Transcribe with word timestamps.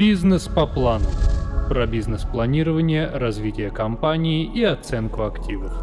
Бизнес 0.00 0.48
по 0.48 0.66
плану. 0.66 1.04
Про 1.68 1.86
бизнес-планирование, 1.86 3.06
развитие 3.06 3.70
компании 3.70 4.50
и 4.50 4.64
оценку 4.64 5.24
активов. 5.24 5.74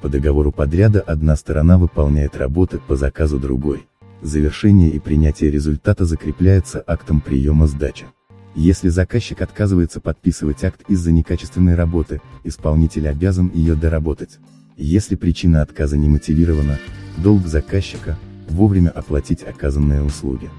По 0.00 0.08
договору 0.08 0.52
подряда 0.52 1.00
одна 1.00 1.34
сторона 1.34 1.78
выполняет 1.78 2.36
работы 2.36 2.78
по 2.78 2.94
заказу 2.94 3.40
другой. 3.40 3.88
Завершение 4.20 4.90
и 4.90 5.00
принятие 5.00 5.50
результата 5.50 6.04
закрепляется 6.04 6.80
актом 6.86 7.20
приема 7.20 7.66
сдачи. 7.66 8.06
Если 8.54 8.88
заказчик 8.88 9.42
отказывается 9.42 10.00
подписывать 10.00 10.62
акт 10.62 10.82
из-за 10.86 11.10
некачественной 11.10 11.74
работы, 11.74 12.20
исполнитель 12.44 13.08
обязан 13.08 13.50
ее 13.52 13.74
доработать. 13.74 14.38
Если 14.76 15.16
причина 15.16 15.62
отказа 15.62 15.96
не 15.96 16.08
мотивирована, 16.08 16.78
долг 17.16 17.48
заказчика– 17.48 18.16
вовремя 18.52 18.90
оплатить 18.90 19.42
оказанные 19.42 20.02
услуги. 20.02 20.50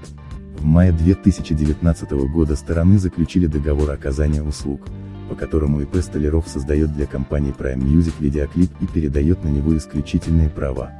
В 0.58 0.64
мае 0.64 0.92
2019 0.92 2.10
года 2.32 2.56
стороны 2.56 2.98
заключили 2.98 3.46
договор 3.46 3.90
оказания 3.90 4.42
услуг, 4.42 4.82
по 5.28 5.34
которому 5.34 5.80
ИП 5.80 5.96
Столяров 5.96 6.48
создает 6.48 6.94
для 6.94 7.06
компании 7.06 7.54
Prime 7.56 7.80
Music 7.80 8.14
видеоклип 8.20 8.70
и 8.80 8.86
передает 8.86 9.44
на 9.44 9.48
него 9.48 9.76
исключительные 9.76 10.48
права. 10.48 10.92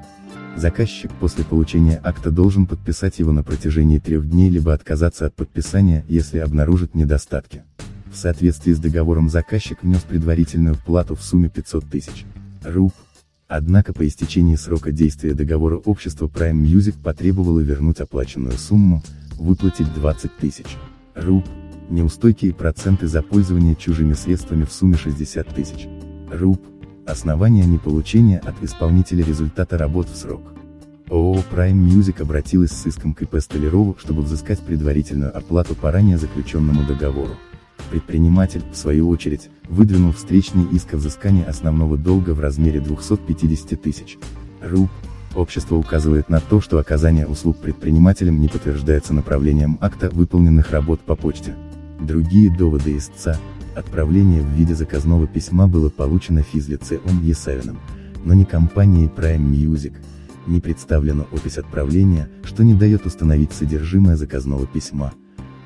Заказчик 0.57 1.11
после 1.19 1.45
получения 1.45 2.01
акта 2.05 2.31
должен 2.31 2.67
подписать 2.67 3.19
его 3.19 3.33
на 3.33 3.43
протяжении 3.43 3.99
трех 3.99 4.29
дней 4.29 4.51
либо 4.51 4.73
отказаться 4.73 5.27
от 5.27 5.35
подписания, 5.35 6.05
если 6.09 6.39
обнаружит 6.39 6.95
недостатки. 6.95 7.65
В 8.13 8.17
соответствии 8.17 8.73
с 8.73 8.79
договором 8.79 9.29
заказчик 9.29 9.83
внес 9.83 10.03
предварительную 10.03 10.77
плату 10.77 11.17
в 11.17 11.23
сумме 11.23 11.49
500 11.49 11.85
тысяч 11.91 12.25
руб. 12.63 12.93
Однако 13.49 13.93
по 13.93 14.07
истечении 14.07 14.57
срока 14.57 14.93
действия 14.93 15.35
договора 15.35 15.77
общество 15.77 16.27
Prime 16.27 16.63
Music 16.63 16.95
потребовало 17.03 17.61
вернуть 17.61 18.01
оплаченную 18.01 18.59
сумму, 18.59 19.03
выплатить 19.39 19.93
20 19.95 20.37
тысяч 20.39 20.67
руб, 21.15 21.45
неустойки 21.91 22.47
и 22.47 22.53
проценты 22.53 23.07
за 23.07 23.23
пользование 23.23 23.77
чужими 23.77 24.15
средствами 24.15 24.65
в 24.65 24.73
сумме 24.73 24.97
60 24.97 25.49
тысяч 25.55 25.87
руб, 26.31 26.61
Основания 27.07 27.67
неполучения 27.67 28.39
от 28.39 28.63
исполнителя 28.63 29.23
результата 29.23 29.77
работ 29.77 30.09
в 30.09 30.17
срок. 30.17 30.41
ООО 31.11 31.45
Prime 31.53 31.75
Music 31.75 32.23
обратилась 32.23 32.71
с 32.71 32.87
иском 32.87 33.13
к 33.13 33.21
ИП 33.21 33.41
Столярову, 33.41 33.95
чтобы 34.01 34.23
взыскать 34.23 34.61
предварительную 34.61 35.37
оплату 35.37 35.75
по 35.75 35.93
ранее 35.93 36.17
заключенному 36.17 36.83
договору. 36.87 37.37
Предприниматель, 37.91 38.63
в 38.73 38.77
свою 38.77 39.09
очередь, 39.09 39.51
выдвинул 39.69 40.13
встречный 40.13 40.65
иск 40.73 40.95
о 40.95 40.97
взыскании 40.97 41.45
основного 41.45 41.97
долга 41.97 42.31
в 42.31 42.41
размере 42.41 42.81
250 42.81 43.81
тысяч 43.81 44.19
руб. 44.61 44.91
Общество 45.35 45.77
указывает 45.77 46.29
на 46.29 46.41
то, 46.41 46.61
что 46.61 46.79
оказание 46.79 47.27
услуг 47.27 47.59
предпринимателям 47.59 48.41
не 48.41 48.49
подтверждается 48.49 49.13
направлением 49.13 49.79
акта 49.81 50.11
выполненных 50.11 50.71
работ 50.71 51.01
по 51.01 51.17
почте. 51.17 51.55
Другие 52.01 52.57
доводы 52.57 52.97
истца, 52.97 53.39
Отправление 53.75 54.41
в 54.41 54.51
виде 54.51 54.73
заказного 54.75 55.27
письма 55.27 55.67
было 55.67 55.89
получено 55.89 56.43
физлицеем 56.43 57.23
Есавиным, 57.23 57.81
но 58.25 58.33
не 58.33 58.45
компанией 58.45 59.09
Prime 59.09 59.51
Music. 59.51 59.95
Не 60.47 60.61
представлена 60.61 61.25
опись 61.33 61.59
отправления, 61.59 62.29
что 62.45 62.63
не 62.63 62.75
дает 62.75 63.05
установить 63.05 63.53
содержимое 63.53 64.17
заказного 64.17 64.67
письма. 64.67 65.13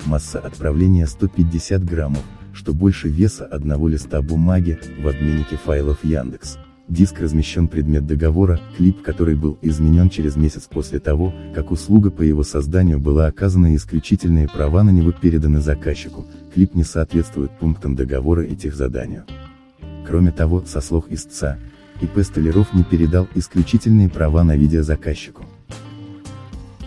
Масса 0.05 0.39
отправления 0.39 1.05
150 1.05 1.83
граммов, 1.83 2.23
что 2.53 2.73
больше 2.73 3.09
веса 3.09 3.45
одного 3.45 3.87
листа 3.87 4.21
бумаги, 4.21 4.79
в 5.01 5.07
обменнике 5.07 5.57
файлов 5.57 6.03
Яндекс. 6.03 6.57
Диск 6.87 7.19
размещен 7.19 7.67
предмет 7.67 8.07
договора, 8.07 8.59
клип 8.75 9.03
который 9.03 9.35
был 9.35 9.59
изменен 9.61 10.09
через 10.09 10.35
месяц 10.35 10.63
после 10.63 10.99
того, 10.99 11.33
как 11.53 11.69
услуга 11.69 12.09
по 12.09 12.23
его 12.23 12.41
созданию 12.41 12.99
была 12.99 13.27
оказана 13.27 13.73
и 13.73 13.75
исключительные 13.75 14.47
права 14.47 14.81
на 14.81 14.89
него 14.89 15.11
переданы 15.11 15.61
заказчику, 15.61 16.25
клип 16.53 16.73
не 16.73 16.83
соответствует 16.83 17.51
пунктам 17.59 17.95
договора 17.95 18.43
и 18.43 18.55
техзаданию. 18.55 19.25
Кроме 20.07 20.31
того, 20.31 20.63
со 20.65 20.81
слов 20.81 21.05
истца, 21.09 21.59
ИП 22.01 22.23
Столяров 22.23 22.73
не 22.73 22.83
передал 22.83 23.27
исключительные 23.35 24.09
права 24.09 24.43
на 24.43 24.55
видео 24.55 24.81
заказчику. 24.81 25.45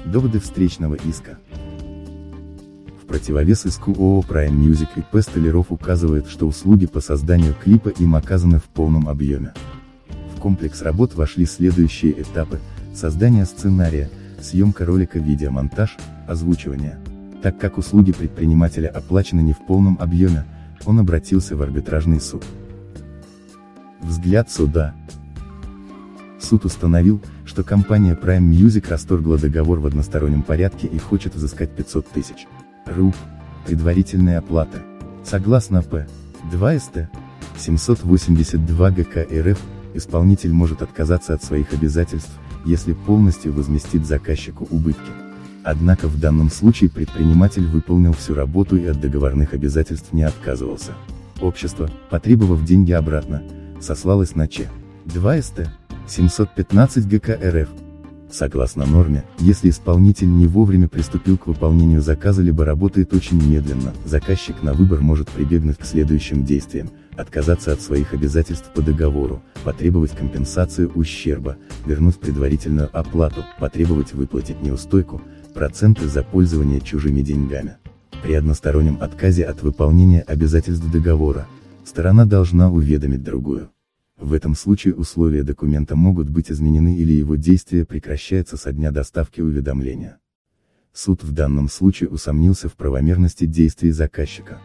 Доводы 0.05 0.41
встречного 0.41 0.97
иска. 0.97 1.39
В 3.23 3.25
противовес 3.25 3.67
иску 3.67 3.93
ООО 3.93 4.25
Prime 4.29 4.59
Music 4.59 4.89
ИП 4.97 5.23
Столяров 5.23 5.67
указывает, 5.71 6.27
что 6.27 6.49
услуги 6.49 6.87
по 6.87 7.01
созданию 7.01 7.55
клипа 7.55 7.91
им 7.91 8.17
оказаны 8.17 8.59
в 8.59 8.65
полном 8.65 9.09
объеме 9.09 9.53
комплекс 10.43 10.83
работ 10.83 11.15
вошли 11.15 11.47
следующие 11.47 12.21
этапы, 12.21 12.59
создание 12.93 13.45
сценария, 13.45 14.11
съемка 14.41 14.85
ролика 14.85 15.21
видеомонтаж, 15.21 15.97
озвучивание. 16.27 16.99
Так 17.45 17.61
как 17.61 17.79
услуги 17.79 18.11
предпринимателя 18.11 18.89
оплачены 18.89 19.41
не 19.41 19.53
в 19.53 19.65
полном 19.65 19.97
объеме, 20.01 20.45
он 20.85 20.99
обратился 20.99 21.55
в 21.55 21.63
арбитражный 21.63 22.21
суд. 22.21 22.45
Взгляд 24.01 24.51
суда. 24.51 24.97
Суд 26.41 26.65
установил, 26.65 27.23
что 27.45 27.63
компания 27.63 28.19
Prime 28.21 28.51
Music 28.51 28.89
расторгла 28.89 29.39
договор 29.39 29.79
в 29.79 29.87
одностороннем 29.87 30.43
порядке 30.43 30.89
и 30.89 30.99
хочет 30.99 31.37
взыскать 31.37 31.71
500 31.71 32.09
тысяч 32.09 32.49
руб, 32.87 33.15
предварительная 33.67 34.39
оплата. 34.39 34.83
Согласно 35.25 35.83
П. 35.83 36.07
2 36.51 36.79
СТ 36.79 36.99
782 37.59 38.91
ГК 38.91 39.23
РФ, 39.23 39.59
исполнитель 39.95 40.53
может 40.53 40.83
отказаться 40.83 41.35
от 41.35 41.45
своих 41.45 41.73
обязательств, 41.73 42.33
если 42.65 42.93
полностью 42.93 43.53
возместит 43.53 44.07
заказчику 44.07 44.67
убытки. 44.71 45.11
Однако 45.65 46.09
в 46.09 46.19
данном 46.19 46.51
случае 46.51 46.91
предприниматель 46.91 47.67
выполнил 47.67 48.13
всю 48.13 48.35
работу 48.35 48.77
и 48.77 48.87
от 48.87 49.01
договорных 49.01 49.55
обязательств 49.55 50.13
не 50.13 50.25
отказывался. 50.25 50.93
Общество, 51.41 51.89
потребовав 52.11 52.65
деньги 52.65 52.93
обратно, 52.93 53.43
сослалось 53.81 54.35
на 54.35 54.49
Ч. 54.49 54.69
2 55.05 55.43
СТ 55.43 55.69
715 56.09 57.07
ГК 57.07 57.35
РФ. 57.35 57.69
Согласно 58.33 58.87
норме, 58.87 59.25
если 59.39 59.69
исполнитель 59.69 60.29
не 60.29 60.47
вовремя 60.47 60.89
приступил 60.89 61.37
к 61.37 61.47
выполнению 61.47 62.01
заказа 62.01 62.41
либо 62.41 62.65
работает 62.65 63.13
очень 63.13 63.37
медленно, 63.37 63.93
заказчик 64.07 64.63
на 64.63 64.73
выбор 64.73 65.03
может 65.03 65.29
прибегнуть 65.29 65.77
к 65.77 65.85
следующим 65.85 66.43
действиям, 66.43 66.89
отказаться 67.15 67.73
от 67.75 67.83
своих 67.83 68.15
обязательств 68.15 68.71
по 68.73 68.81
договору, 68.81 69.43
потребовать 69.65 70.13
компенсацию 70.13 70.91
ущерба, 70.95 71.59
вернуть 71.85 72.19
предварительную 72.19 72.89
оплату, 72.97 73.45
потребовать 73.61 74.15
выплатить 74.15 74.63
неустойку, 74.63 75.21
проценты 75.53 76.09
за 76.09 76.23
пользование 76.23 76.81
чужими 76.81 77.21
деньгами. 77.21 77.77
При 78.23 78.33
одностороннем 78.33 78.97
отказе 79.03 79.45
от 79.45 79.63
выполнения 79.63 80.23
обязательств 80.23 80.91
договора, 80.91 81.47
сторона 81.85 82.25
должна 82.25 82.71
уведомить 82.71 83.23
другую. 83.23 83.69
В 84.23 84.35
этом 84.35 84.55
случае 84.55 84.95
условия 84.95 85.43
документа 85.43 85.97
могут 85.97 86.29
быть 86.29 86.49
изменены 86.49 86.97
или 86.97 87.13
его 87.13 87.35
действие 87.35 87.85
прекращается 87.85 88.57
со 88.57 88.73
дня 88.73 88.93
доставки 88.93 89.41
уведомления. 89.41 90.21
Суд 90.93 91.25
в 91.25 91.33
данном 91.33 91.69
случае 91.69 92.09
усомнился 92.09 92.69
в 92.69 92.75
правомерности 92.75 93.47
действий 93.47 93.91
заказчика. 93.91 94.61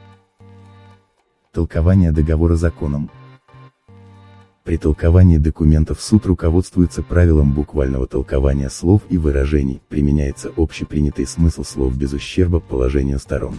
Толкование 1.51 2.12
договора 2.12 2.56
законом. 2.56 3.09
При 4.63 4.78
толковании 4.78 5.40
документов 5.40 6.01
суд 6.01 6.28
руководствуется 6.28 7.01
правилом 7.01 7.51
буквального 7.56 8.06
толкования 8.06 8.69
слов 8.69 9.01
и 9.09 9.18
выражений, 9.18 9.81
применяется 9.89 10.51
общепринятый 10.56 11.25
смысл 11.25 11.63
слов 11.63 11.97
без 11.97 12.13
ущерба 12.13 12.59
положению 12.59 13.18
сторон. 13.18 13.57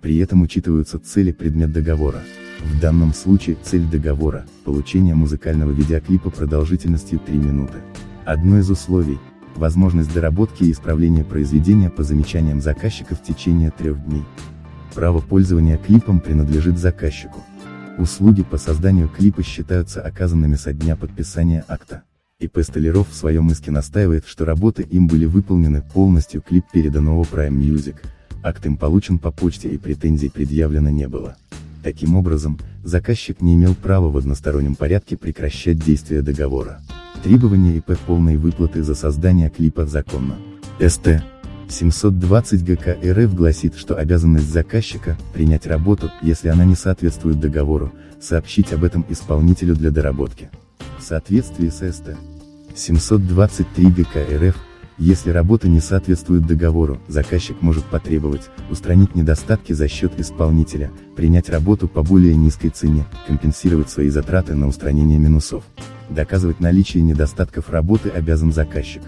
При 0.00 0.18
этом 0.18 0.42
учитываются 0.42 1.00
цели 1.00 1.32
предмет 1.32 1.72
договора. 1.72 2.22
В 2.64 2.80
данном 2.80 3.12
случае 3.12 3.56
цель 3.60 3.84
договора– 3.84 4.46
получение 4.64 5.14
музыкального 5.16 5.72
видеоклипа 5.72 6.30
продолжительностью 6.30 7.18
3 7.18 7.36
минуты. 7.36 7.78
Одно 8.24 8.58
из 8.58 8.70
условий– 8.70 9.18
возможность 9.56 10.14
доработки 10.14 10.62
и 10.64 10.70
исправления 10.70 11.24
произведения 11.24 11.90
по 11.90 12.04
замечаниям 12.04 12.60
заказчика 12.60 13.16
в 13.16 13.22
течение 13.22 13.72
трех 13.72 14.04
дней. 14.04 14.22
Право 14.94 15.20
пользования 15.20 15.76
клипом 15.76 16.20
принадлежит 16.20 16.78
заказчику. 16.78 17.40
Услуги 17.98 18.42
по 18.42 18.58
созданию 18.58 19.08
клипа 19.08 19.42
считаются 19.42 20.00
оказанными 20.00 20.54
со 20.54 20.72
дня 20.72 20.94
подписания 20.94 21.64
акта. 21.66 22.04
ИП 22.38 22.58
Столяров 22.62 23.08
в 23.10 23.14
своем 23.14 23.50
иске 23.50 23.70
настаивает, 23.72 24.24
что 24.26 24.44
работы 24.44 24.82
им 24.82 25.08
были 25.08 25.24
выполнены 25.24 25.82
полностью, 25.82 26.42
клип 26.42 26.64
передан 26.72 27.08
ООО 27.08 27.22
Prime 27.24 27.58
Music, 27.58 27.96
акт 28.42 28.64
им 28.66 28.76
получен 28.76 29.18
по 29.18 29.32
почте 29.32 29.68
и 29.68 29.78
претензий 29.78 30.28
предъявлено 30.28 30.90
не 30.90 31.08
было. 31.08 31.36
Таким 31.82 32.14
образом, 32.14 32.58
заказчик 32.84 33.40
не 33.40 33.54
имел 33.54 33.74
права 33.74 34.08
в 34.08 34.16
одностороннем 34.16 34.76
порядке 34.76 35.16
прекращать 35.16 35.78
действие 35.78 36.22
договора. 36.22 36.80
Требование 37.24 37.76
ИП 37.76 37.98
полной 38.06 38.36
выплаты 38.36 38.82
за 38.82 38.94
создание 38.94 39.50
клипа 39.50 39.86
законно. 39.86 40.36
СТ. 40.80 41.22
720 41.68 42.64
ГК 42.64 42.96
РФ 43.02 43.34
гласит, 43.34 43.76
что 43.76 43.96
обязанность 43.96 44.52
заказчика– 44.52 45.16
принять 45.34 45.66
работу, 45.66 46.10
если 46.20 46.48
она 46.48 46.64
не 46.64 46.76
соответствует 46.76 47.40
договору, 47.40 47.92
сообщить 48.20 48.72
об 48.72 48.84
этом 48.84 49.04
исполнителю 49.08 49.74
для 49.74 49.90
доработки. 49.90 50.50
В 50.98 51.02
соответствии 51.02 51.68
с 51.68 51.92
СТ. 51.92 52.16
723 52.74 53.86
ГК 53.86 54.20
РФ, 54.36 54.56
Если 55.04 55.30
работа 55.30 55.68
не 55.68 55.80
соответствует 55.80 56.46
договору, 56.46 57.00
заказчик 57.08 57.60
может 57.60 57.82
потребовать, 57.82 58.50
устранить 58.70 59.16
недостатки 59.16 59.72
за 59.72 59.88
счет 59.88 60.12
исполнителя, 60.20 60.92
принять 61.16 61.48
работу 61.48 61.88
по 61.88 62.04
более 62.04 62.36
низкой 62.36 62.68
цене, 62.68 63.04
компенсировать 63.26 63.90
свои 63.90 64.10
затраты 64.10 64.54
на 64.54 64.68
устранение 64.68 65.18
минусов. 65.18 65.64
Доказывать 66.08 66.60
наличие 66.60 67.02
недостатков 67.02 67.68
работы 67.70 68.10
обязан 68.10 68.52
заказчик. 68.52 69.02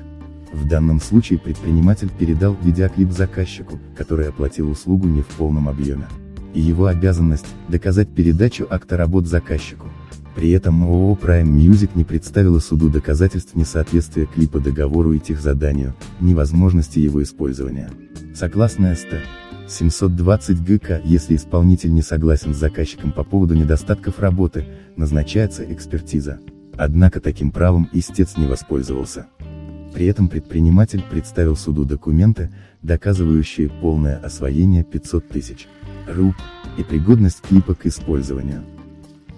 В 0.53 0.67
данном 0.67 1.01
случае 1.01 1.39
предприниматель 1.39 2.11
передал 2.11 2.57
видеоклип 2.61 3.13
заказчику, 3.13 3.79
который 3.97 4.29
оплатил 4.29 4.71
услугу 4.71 5.07
не 5.07 5.23
в 5.23 5.29
полном 5.29 5.69
объеме. 5.69 6.09
И 6.55 6.61
его 6.61 6.87
обязанность– 6.87 7.47
доказать 7.69 8.09
передачу 8.09 8.67
акта 8.69 8.97
работ 8.97 9.29
заказчику. 9.29 9.87
При 10.35 10.51
этом 10.51 10.83
ООО 10.83 11.15
Prime 11.15 11.45
Music 11.45 11.91
не 11.95 12.05
представила 12.05 12.59
суду 12.59 12.91
доказательств 12.91 13.55
несоответствия 13.55 14.27
клипа 14.27 14.59
договору 14.59 15.13
и 15.13 15.21
техзаданию, 15.21 15.95
невозможности 16.21 16.99
его 16.99 17.23
использования. 17.23 17.91
Согласно 18.35 18.95
СТ. 18.95 19.23
720 19.69 20.63
ГК, 20.63 21.01
если 21.05 21.37
исполнитель 21.37 21.95
не 21.95 22.03
согласен 22.03 22.53
с 22.53 22.59
заказчиком 22.59 23.13
по 23.13 23.25
поводу 23.25 23.55
недостатков 23.55 24.19
работы, 24.19 24.67
назначается 24.97 25.65
экспертиза. 25.73 26.41
Однако 26.77 27.21
таким 27.21 27.51
правом 27.51 27.89
истец 27.93 28.37
не 28.37 28.47
воспользовался. 28.47 29.27
При 29.95 30.07
этом 30.07 30.29
предприниматель 30.29 31.03
представил 31.09 31.57
суду 31.57 31.85
документы, 31.85 32.53
доказывающие 32.83 33.71
полное 33.71 34.17
освоение 34.17 34.83
500 34.83 35.29
тысяч 35.29 35.69
руб 36.09 36.35
и 36.77 36.83
пригодность 36.83 37.41
клипа 37.41 37.75
к 37.75 37.87
использованию. 37.87 38.65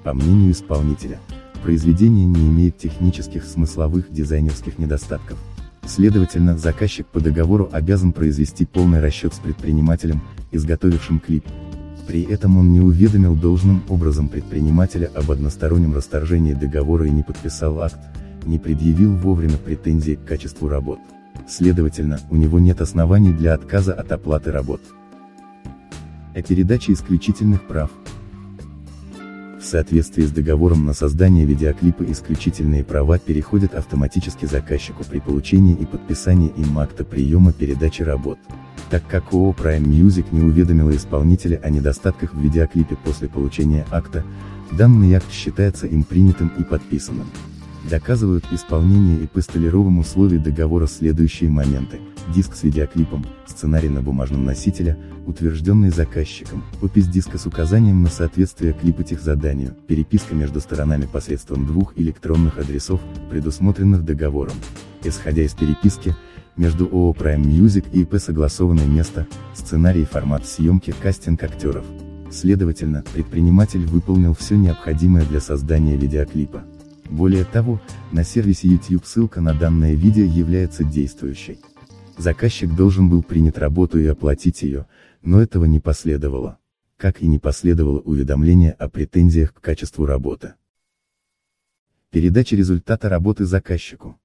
По 0.06 0.14
мнению 0.14 0.52
исполнителя, 0.52 1.18
произведение 1.64 2.26
не 2.26 2.46
имеет 2.46 2.78
технических, 2.78 3.44
смысловых, 3.44 4.12
дизайнерских 4.12 4.78
недостатков. 4.78 5.36
Следовательно, 5.84 6.56
заказчик 6.56 7.08
по 7.08 7.18
договору 7.18 7.68
обязан 7.72 8.12
произвести 8.12 8.66
полный 8.66 9.00
расчет 9.00 9.34
с 9.34 9.40
предпринимателем, 9.40 10.22
изготовившим 10.52 11.18
клип. 11.18 11.44
При 12.06 12.22
этом 12.22 12.56
он 12.56 12.72
не 12.72 12.80
уведомил 12.80 13.34
должным 13.34 13.82
образом 13.88 14.28
предпринимателя 14.28 15.10
об 15.12 15.28
одностороннем 15.32 15.92
расторжении 15.92 16.54
договора 16.54 17.08
и 17.08 17.10
не 17.10 17.24
подписал 17.24 17.80
акт, 17.82 17.98
не 18.44 18.60
предъявил 18.60 19.16
вовремя 19.16 19.56
претензий 19.56 20.14
к 20.14 20.24
качеству 20.24 20.68
работ. 20.68 21.00
Следовательно, 21.48 22.20
у 22.30 22.36
него 22.36 22.60
нет 22.60 22.80
оснований 22.80 23.32
для 23.32 23.54
отказа 23.54 23.92
от 23.92 24.12
оплаты 24.12 24.52
работ. 24.52 24.82
О 26.32 26.42
передаче 26.42 26.92
исключительных 26.92 27.66
прав. 27.66 27.90
В 29.66 29.68
соответствии 29.68 30.22
с 30.22 30.30
договором 30.30 30.84
на 30.84 30.92
создание 30.92 31.44
видеоклипа 31.44 32.04
исключительные 32.04 32.84
права 32.84 33.18
переходят 33.18 33.74
автоматически 33.74 34.46
заказчику 34.46 35.02
при 35.02 35.18
получении 35.18 35.74
и 35.74 35.84
подписании 35.84 36.52
им 36.56 36.78
акта 36.78 37.02
приема 37.02 37.52
передачи 37.52 38.02
работ. 38.02 38.38
Так 38.90 39.02
как 39.08 39.32
ООО 39.32 39.56
Prime 39.58 39.82
Music 39.82 40.26
не 40.30 40.40
уведомила 40.40 40.94
исполнителя 40.94 41.60
о 41.64 41.70
недостатках 41.70 42.32
в 42.32 42.40
видеоклипе 42.40 42.96
после 43.04 43.26
получения 43.28 43.84
акта, 43.90 44.22
данный 44.70 45.12
акт 45.14 45.32
считается 45.32 45.88
им 45.88 46.04
принятым 46.04 46.52
и 46.56 46.62
подписанным. 46.62 47.26
Доказывают 47.88 48.44
исполнение 48.50 49.22
и 49.22 49.26
по 49.28 49.40
столировым 49.40 50.00
условий 50.00 50.38
договора 50.38 50.88
следующие 50.88 51.50
моменты. 51.50 52.00
Диск 52.34 52.56
с 52.56 52.64
видеоклипом, 52.64 53.24
сценарий 53.46 53.88
на 53.88 54.02
бумажном 54.02 54.44
носителе, 54.44 54.98
утвержденный 55.24 55.90
заказчиком, 55.90 56.64
опись 56.82 57.06
диска 57.06 57.38
с 57.38 57.46
указанием 57.46 58.02
на 58.02 58.08
соответствие 58.08 58.72
клипа 58.72 59.04
техзаданию, 59.04 59.76
переписка 59.86 60.34
между 60.34 60.60
сторонами 60.60 61.06
посредством 61.06 61.64
двух 61.64 61.96
электронных 61.96 62.58
адресов, 62.58 63.00
предусмотренных 63.30 64.04
договором. 64.04 64.54
Исходя 65.04 65.42
из 65.42 65.54
переписки, 65.54 66.16
между 66.56 66.86
ООО 66.86 67.12
Prime 67.12 67.44
Music 67.44 67.86
и 67.92 68.00
ИП 68.00 68.16
согласованное 68.18 68.86
место, 68.86 69.28
сценарий 69.54 70.02
и 70.02 70.06
формат 70.06 70.44
съемки, 70.44 70.92
кастинг 71.00 71.44
актеров. 71.44 71.84
Следовательно, 72.32 73.04
предприниматель 73.14 73.86
выполнил 73.86 74.34
все 74.34 74.56
необходимое 74.56 75.24
для 75.24 75.40
создания 75.40 75.96
видеоклипа. 75.96 76.64
Более 77.10 77.44
того, 77.44 77.80
на 78.12 78.24
сервисе 78.24 78.68
YouTube 78.68 79.06
ссылка 79.06 79.40
на 79.40 79.54
данное 79.54 79.94
видео 79.94 80.24
является 80.24 80.84
действующей. 80.84 81.58
Заказчик 82.18 82.74
должен 82.74 83.08
был 83.08 83.22
принять 83.22 83.58
работу 83.58 83.98
и 83.98 84.06
оплатить 84.06 84.62
ее, 84.62 84.86
но 85.22 85.40
этого 85.40 85.66
не 85.66 85.80
последовало. 85.80 86.58
Как 86.96 87.20
и 87.20 87.26
не 87.26 87.38
последовало 87.38 88.00
уведомление 88.00 88.72
о 88.72 88.88
претензиях 88.88 89.52
к 89.52 89.60
качеству 89.60 90.06
работы. 90.06 90.54
Передача 92.10 92.56
результата 92.56 93.08
работы 93.08 93.44
заказчику. 93.44 94.18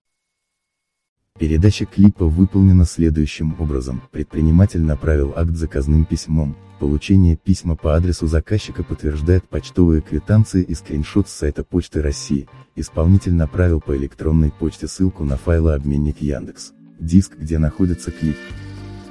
Передача 1.38 1.86
клипа 1.86 2.26
выполнена 2.26 2.86
следующим 2.86 3.60
образом. 3.60 4.02
Предприниматель 4.12 4.82
направил 4.82 5.34
акт 5.36 5.52
заказным 5.52 6.06
письмом. 6.06 6.56
Получение 6.82 7.36
письма 7.36 7.76
по 7.76 7.96
адресу 7.96 8.26
заказчика 8.26 8.84
подтверждает 8.84 9.48
почтовые 9.48 10.02
квитанции 10.02 10.64
и 10.64 10.74
скриншот 10.74 11.30
с 11.30 11.32
сайта 11.32 11.64
Почты 11.64 12.02
России. 12.02 12.50
Исполнитель 12.76 13.36
направил 13.36 13.80
по 13.80 13.96
электронной 13.96 14.52
почте 14.52 14.88
ссылку 14.88 15.24
на 15.24 15.38
файлообменник 15.38 16.24
Яндекс. 16.24 16.74
Диск, 17.00 17.38
где 17.38 17.60
находится 17.60 18.10
клип. 18.10 18.36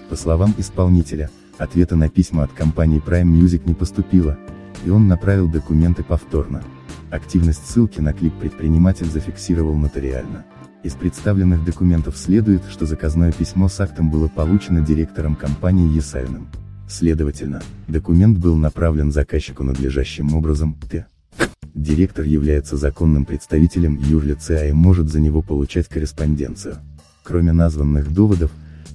По 0.09 0.17
словам 0.17 0.53
исполнителя, 0.59 1.31
Ответа 1.59 1.95
на 1.95 2.09
письма 2.09 2.43
от 2.43 2.53
компании 2.53 3.01
Prime 3.01 3.31
Music 3.31 3.63
не 3.67 3.75
поступило, 3.75 4.37
и 4.85 4.91
он 4.91 5.07
направил 5.07 5.49
документы 5.49 6.03
повторно. 6.03 6.65
Активность 7.11 7.71
ссылки 7.71 8.01
на 8.01 8.13
клип 8.13 8.35
предприниматель 8.41 9.07
зафиксировал 9.07 9.77
нотариально. 9.77 10.45
Из 10.83 10.95
представленных 10.95 11.65
документов 11.65 12.17
следует, 12.17 12.65
что 12.65 12.87
заказное 12.87 13.31
письмо 13.31 13.69
с 13.69 13.79
актом 13.79 14.11
было 14.11 14.27
получено 14.27 14.81
директором 14.81 15.37
компании 15.37 15.95
Есавиным. 15.95 16.49
Следовательно, 16.91 17.63
документ 17.89 18.39
был 18.39 18.57
направлен 18.57 19.13
заказчику 19.13 19.63
надлежащим 19.63 20.35
образом, 20.35 20.77
Т. 20.91 21.07
Директор 21.73 22.25
является 22.25 22.77
законным 22.77 23.25
представителем 23.25 23.97
юрлица 23.97 24.67
и 24.67 24.73
может 24.73 25.09
за 25.09 25.21
него 25.21 25.41
получать 25.41 25.89
корреспонденцию. 25.89 26.79
Кроме 27.23 27.53
названных 27.53 28.13
доводов, 28.13 28.51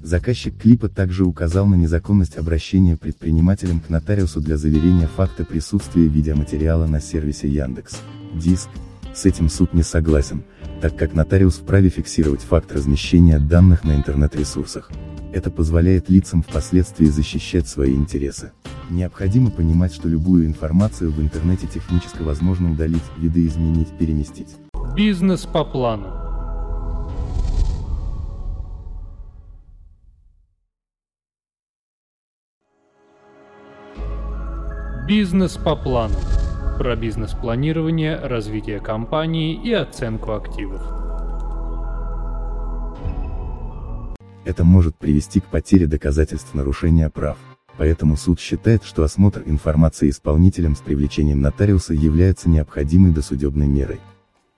Заказчик 0.06 0.56
клипа 0.56 0.88
также 0.88 1.26
указал 1.26 1.66
на 1.66 1.74
незаконность 1.74 2.38
обращения 2.38 2.96
предпринимателем 2.96 3.80
к 3.80 3.90
нотариусу 3.90 4.40
для 4.40 4.56
заверения 4.56 5.08
факта 5.08 5.44
присутствия 5.44 6.06
видеоматериала 6.08 6.86
на 6.86 7.02
сервисе 7.02 7.48
Яндекс. 7.48 8.02
Диск. 8.36 8.70
С 9.16 9.26
этим 9.26 9.50
суд 9.50 9.74
не 9.74 9.82
согласен, 9.82 10.44
так 10.80 10.96
как 10.96 11.16
нотариус 11.16 11.56
вправе 11.56 11.90
фиксировать 11.90 12.42
факт 12.42 12.72
размещения 12.72 13.40
данных 13.40 13.84
на 13.84 13.96
интернет-ресурсах. 13.96 14.92
Это 15.36 15.52
позволяет 15.52 16.10
лицам 16.10 16.42
впоследствии 16.42 17.08
защищать 17.08 17.68
свои 17.68 17.94
интересы. 17.94 18.54
Необходимо 18.90 19.52
понимать, 19.52 19.94
что 19.94 20.08
любую 20.08 20.46
информацию 20.46 21.12
в 21.12 21.20
интернете 21.20 21.68
технически 21.68 22.22
возможно 22.22 22.72
удалить, 22.72 23.04
видоизменить, 23.18 23.90
переместить. 23.98 24.56
Бизнес 24.96 25.42
по 25.42 25.66
плану. 25.66 26.08
Бизнес 35.06 35.58
по 35.58 35.76
плану. 35.76 36.16
Про 36.78 36.96
бизнес-планирование, 36.96 38.16
развитие 38.16 38.80
компании 38.80 39.62
и 39.62 39.74
оценку 39.74 40.32
активов. 40.32 41.05
Это 44.46 44.64
может 44.64 44.96
привести 44.96 45.40
к 45.40 45.46
потере 45.46 45.88
доказательств 45.88 46.54
нарушения 46.54 47.10
прав. 47.10 47.38
Поэтому 47.78 48.16
суд 48.16 48.40
считает, 48.40 48.84
что 48.84 49.04
осмотр 49.04 49.44
информации 49.46 50.10
исполнителем 50.10 50.76
с 50.76 50.80
привлечением 50.80 51.42
нотариуса 51.42 51.94
является 51.94 52.50
необходимой 52.50 53.12
досудебной 53.12 53.68
мерой. 53.68 54.00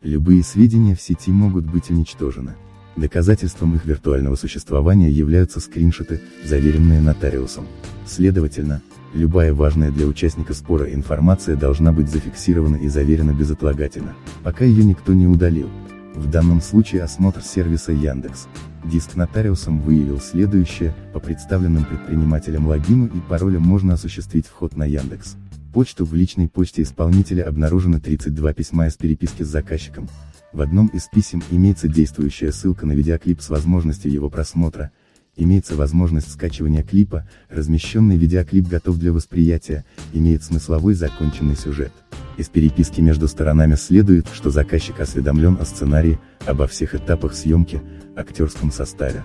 Любые 0.01 0.43
сведения 0.43 0.93
в 0.93 1.01
сети 1.01 1.31
могут 1.31 1.65
быть 1.65 1.89
уничтожены. 1.89 2.55
Доказательством 2.95 3.75
их 3.75 3.85
виртуального 3.85 4.35
существования 4.35 5.09
являются 5.09 5.59
скриншоты, 5.59 6.21
заверенные 6.43 7.01
нотариусом. 7.01 7.65
Следовательно, 8.05 8.81
Любая 9.13 9.53
важная 9.53 9.89
для 9.89 10.05
участника 10.05 10.53
спора 10.53 10.93
информация 10.93 11.55
должна 11.55 11.91
быть 11.91 12.09
зафиксирована 12.09 12.75
и 12.75 12.87
заверена 12.87 13.31
безотлагательно, 13.31 14.15
пока 14.43 14.65
ее 14.65 14.83
никто 14.83 15.13
не 15.13 15.27
удалил. 15.27 15.69
В 16.17 16.31
данном 16.31 16.61
случае 16.61 17.03
осмотр 17.03 17.43
сервиса 17.43 17.91
Яндекс. 17.91 18.47
Диск 18.83 19.15
нотариусом 19.15 19.79
выявил 19.79 20.19
следующее, 20.19 20.95
по 21.13 21.19
представленным 21.19 21.85
предпринимателям 21.85 22.67
логину 22.67 23.05
и 23.05 23.19
паролю 23.29 23.59
можно 23.59 23.93
осуществить 23.93 24.47
вход 24.47 24.75
на 24.75 24.83
Яндекс. 24.83 25.35
Почту 25.71 26.05
в 26.05 26.15
личной 26.15 26.47
почте 26.49 26.81
исполнителя 26.81 27.47
обнаружено 27.47 27.99
32 27.99 28.53
письма 28.53 28.87
из 28.87 28.95
переписки 28.95 29.43
с 29.43 29.47
заказчиком. 29.47 30.09
В 30.53 30.61
одном 30.61 30.87
из 30.87 31.03
писем 31.03 31.43
имеется 31.51 31.87
действующая 31.87 32.51
ссылка 32.51 32.87
на 32.87 32.93
видеоклип 32.93 33.39
с 33.39 33.49
возможностью 33.49 34.11
его 34.11 34.31
просмотра, 34.31 34.89
имеется 35.35 35.75
возможность 35.75 36.31
скачивания 36.31 36.81
клипа, 36.81 37.29
размещенный 37.47 38.17
видеоклип 38.17 38.67
готов 38.67 38.97
для 38.97 39.13
восприятия, 39.13 39.85
имеет 40.13 40.43
смысловой 40.43 40.95
законченный 40.95 41.55
сюжет. 41.55 41.91
Из 42.37 42.49
переписки 42.49 43.01
между 43.01 43.27
сторонами 43.27 43.73
следует, 43.73 44.27
что 44.31 44.51
заказчик 44.51 44.99
осведомлен 44.99 45.57
о 45.59 45.65
сценарии, 45.65 46.19
обо 46.45 46.67
всех 46.67 46.93
этапах 46.93 47.33
съемки, 47.33 47.81
актерском 48.15 48.71
составе. 48.71 49.23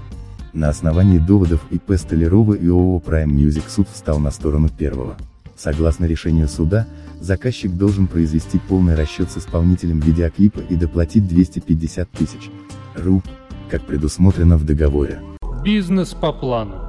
На 0.54 0.70
основании 0.70 1.18
доводов 1.18 1.60
ИП 1.70 1.92
Столярова 1.96 2.54
и 2.54 2.68
ООО 2.68 3.02
Prime 3.04 3.30
Music 3.30 3.64
суд 3.68 3.86
встал 3.92 4.18
на 4.18 4.30
сторону 4.30 4.70
первого. 4.70 5.16
Согласно 5.56 6.06
решению 6.06 6.48
суда, 6.48 6.86
заказчик 7.20 7.72
должен 7.72 8.06
произвести 8.06 8.58
полный 8.58 8.94
расчет 8.94 9.30
с 9.30 9.36
исполнителем 9.36 10.00
видеоклипа 10.00 10.60
и 10.60 10.76
доплатить 10.76 11.28
250 11.28 12.10
тысяч 12.10 12.50
руб, 12.96 13.24
как 13.70 13.86
предусмотрено 13.86 14.56
в 14.56 14.64
договоре. 14.64 15.20
Бизнес 15.62 16.14
по 16.14 16.32
плану. 16.32 16.81